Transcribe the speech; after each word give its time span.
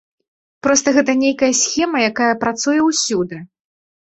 Проста 0.67 0.93
гэта 0.95 1.13
нейкая 1.23 1.49
схема, 1.61 1.97
якая 2.09 2.31
працуе 2.45 2.79
ўсюды. 2.89 3.37